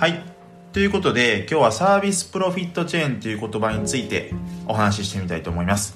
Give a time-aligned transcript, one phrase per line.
[0.00, 0.22] はい。
[0.72, 4.32] ということで今日はサービスプロフィットチェーンという言葉について
[4.66, 5.94] お話ししてみたいと思います。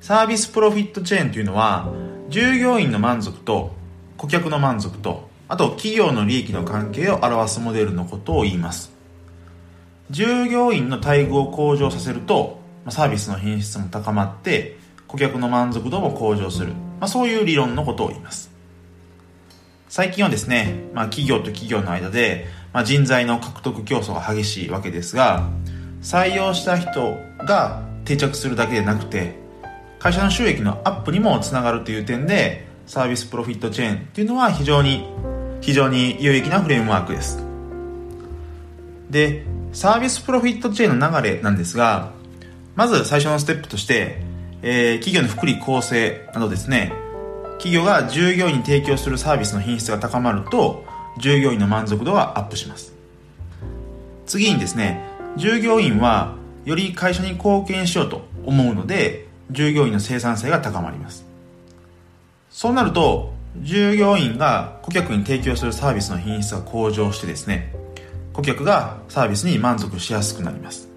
[0.00, 1.92] サービスプロフィットチェーンというのは
[2.28, 3.72] 従業員の満足と
[4.16, 8.92] 顧客の満足とあと企業の利益の関係を表すモデルのことを言います。
[10.10, 14.76] 従業員の待遇を向上させるとサービスの品質も高まって
[15.08, 18.52] 顧客の満足度も向上する、まあ、そういう理論のことを言います。
[19.88, 25.48] 最近はですね、まあ、企業と企業の間で、まあ、人材の獲得競争が激しいわけですが
[26.02, 29.34] 採用した人が定着するだけでなくて
[29.98, 35.06] 会社の収益のアップにもつながるという点でサービスプロフィットチェーンっていうのは非常に
[35.60, 37.38] 非常に有益なフレームワークです。
[39.08, 42.10] でサービスプロフィットチェーンの流れなんですが
[42.74, 44.22] まず最初のステップとして、
[44.62, 46.92] えー、企業の福利厚生などですね
[47.58, 50.84] 企業が従業員に提供するサービスの品質が高まると
[51.18, 52.92] 従業員の満足度がアップします。
[54.26, 55.00] 次にですね
[55.36, 61.24] 従業員はより会社に貢献しようと思うので従業員の生産性が高まります。
[62.50, 67.74] そうなると従業員が顧客に提供するサービスの品質が向上してですね
[68.32, 70.88] 顧客がサービスに満足しやすくなります。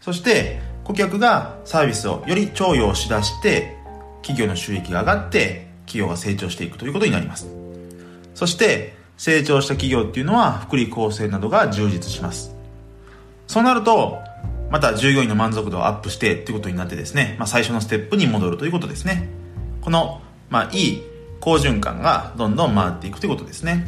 [0.00, 3.76] そして顧客がサービスをより重用しだして
[4.22, 7.63] 企業の収益が上がって企業が成長していくということになります。
[8.34, 12.54] そして成長した企業っていうのは福利厚生などが充実します。
[13.46, 14.18] そうなると、
[14.70, 19.28] また従業員の満足度をアップしてっていうことになってですね、まあ、最初のステップに戻るということですね。
[19.82, 21.02] この、まあ、いい
[21.40, 23.86] 好循環がどんどん回っていくということですね。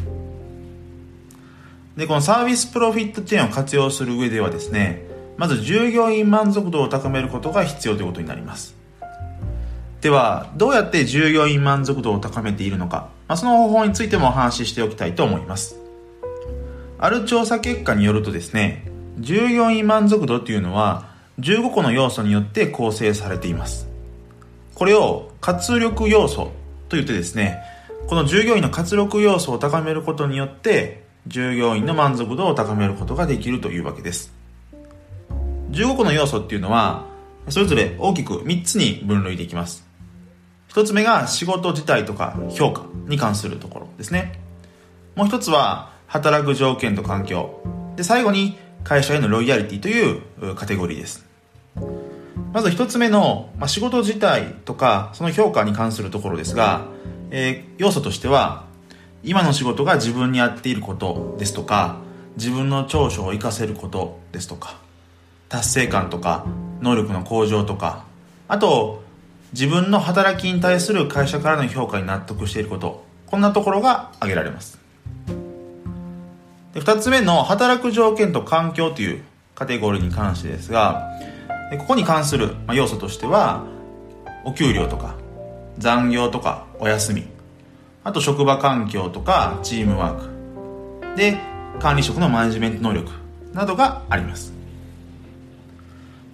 [1.97, 5.06] で、このサービスプロフィットチェーンを活用する上ではですね、
[5.38, 8.77] まず従業員満足度を高めることが必要ということになります。
[10.00, 15.78] では、どうやって従業員満足度を高めているのか、まあ、その方法についてもお話ししておきたいと思います。
[16.98, 21.09] ある調査結果によるとですね、従業員満足度というのは
[21.41, 23.88] 15個の要素によって構成されています。
[24.75, 26.53] これを活力要素
[26.88, 27.59] と言ってですね、
[28.09, 34.32] この従業員の活力要素を高めることによって従業員の満足度を高めることができるというわけです。
[35.70, 37.06] 15個の要素っていうのは
[37.49, 39.85] それぞれ大きく3つに分類できます。
[40.76, 44.38] 一つ目が仕事自体とか評価に関するところですね。
[45.14, 47.62] もう一つは働く条件と環境。
[47.97, 50.19] で、最後に会社へのロイヤリティとい
[50.50, 51.25] うカテゴリーです。
[52.53, 56.84] まず一つ目の、ま、仕事自体とかその評価に関するところですが、
[57.31, 58.66] えー、要素としては
[59.25, 62.00] 今の仕事が自分に合っていることですとか
[62.37, 64.76] 自分の長所を活かせることですとか
[65.48, 66.44] 達成感とか
[66.82, 68.04] 能力の向上とか
[68.47, 69.06] あと
[69.56, 73.06] 自分の働きに対する会社からの評価に納得していること。
[73.25, 74.78] こんなところが挙げられます。
[76.75, 79.22] で2つ目の働く条件と環境という
[79.55, 81.09] カテゴリーに関してですが
[81.78, 83.65] ここに関する要素としては
[84.44, 85.15] お給料とか
[85.78, 87.27] 残業とかお休み。
[88.05, 91.17] あと職場環境とかチームワーク。
[91.17, 91.38] で
[91.81, 93.11] 管理職のマネジメント能力
[93.55, 94.56] などがあります。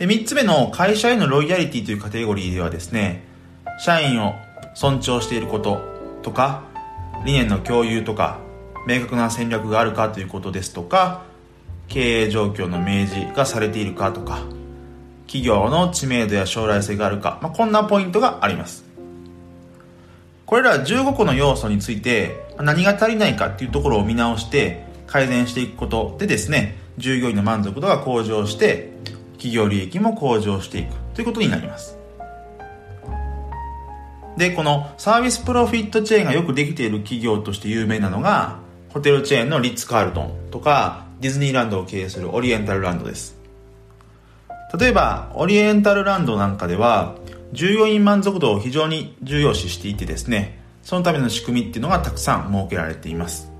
[0.02, 3.22] で、3つ目の会社へのロイヤリティというカテゴリーではですね、
[3.78, 4.34] 社員を
[4.74, 5.80] 尊重していること
[6.22, 6.64] とか、
[7.24, 8.40] 理念の共有とか、
[8.84, 11.22] 明確な戦略があるかということですとか、
[11.86, 14.40] 経営状況の明示がされているかとか、
[15.28, 18.84] 企業の知名度や将来性があるか、まあ、こんなポイントがあります。
[20.46, 28.91] これら15個の要素について何が足りないかっていうところを見直して改善していくことでですね、従業員の満足度が向上して
[29.42, 31.98] 企業利益も向上していくということになります。
[34.36, 38.58] で、このサービスプロフィットチェーンがよくできている企業として有名なのが、
[38.90, 43.36] ホテルチェーンのリッツ・カールトンとか、ディズニーランドを経営するオリエンタルランドです。
[44.78, 47.16] 例えば、オリエンタルランドなんかでは、
[47.52, 53.50] 従業員満足度を非常に重要視していてですね、そのための仕組みっていうのがたくさん設けられています。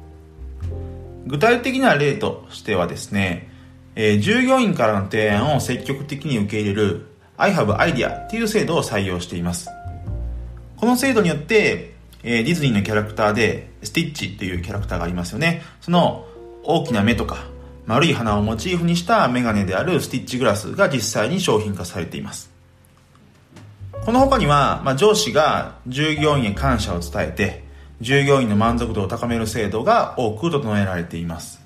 [1.26, 3.51] 具体的な例としてはですね、
[3.94, 7.06] えー、従業員からの提案を積極的に受け入れる
[7.36, 9.68] I have idea っていう制度を採用しています。
[10.76, 15.62] この制度によって、えー、ディズニーのキャラクターでスティッチっていうキャラクターがありますよね。
[15.80, 16.26] その
[16.64, 17.46] 大きな目とか
[17.86, 22.50] 丸い花をモチーフにしたメガネであるスティッチグラスが実際に商品化されています。
[24.04, 27.64] この他には、まあ、上司が従業員へ感謝を伝えて、
[28.00, 31.60] 従業員の満足度を高める制度が多く整えられています。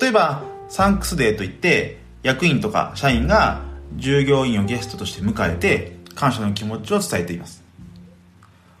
[0.00, 3.62] 例えば、サンクスデーといって役員とか社員が
[3.96, 7.62] 従業員をゲストとして迎えて感謝の気持ちを伝えています。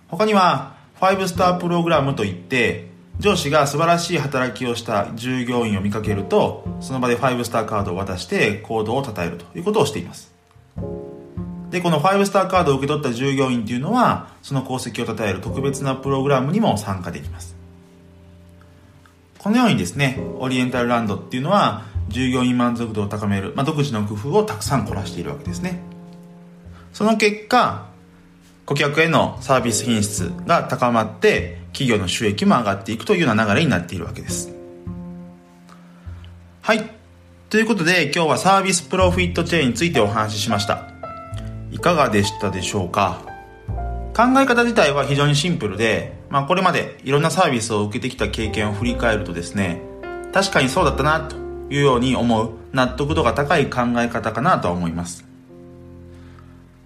[0.08, 2.88] 他には5スタープログラムといって
[3.18, 10.32] 上司が素晴らしい働きをした従業員を見かけるとその場で5スターカードを渡して行動を称えるということをしています。
[11.70, 17.57] でこの5スターカードを受け取った従業員っていうのはその功績を称える特別なプログラムにも参加できます。
[19.38, 25.80] このようにですねオリエンタルランドっていうのは従業員満足度を高める、まあ、独自の工夫をたくさん凝らしているわけですね。
[26.92, 27.86] その結果
[28.66, 34.52] 顧客へのサービス品質が高まって企業の収益も上がっていくというような流れになっているわけです。
[36.60, 36.90] はい。
[37.48, 40.88] ということで今日はサービスプロフィットチェーンについてお話ししました。
[41.70, 43.22] いかがでしたでしょうか？
[44.14, 49.80] 考え方自体は非常にシンプルで、まあ、これまでいろんなサービスを受けてきた経験を振り返るとですね
[50.32, 51.36] 確かにそうだったなと
[51.70, 55.24] いうように思う納得度が高い考え方かなとは思います。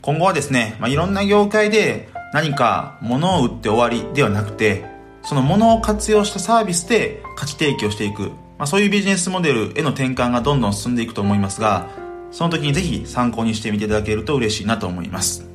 [0.01, 4.85] 今後はですね、まあ、いろんな業界で何か物を売って終わりではなくて
[5.23, 11.89] その物を活用したサービスで価値提供していく、まあ、そういうビジネスモデルへの転換がどんどん進んでいくと思いますが
[12.33, 15.47] その時にぜひ参考にしてみていただけると嬉しいなと思います。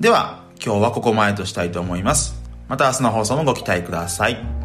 [0.00, 2.34] では今日はここまでとしたいと思います。
[2.68, 4.57] また明日の放送もご期待ください。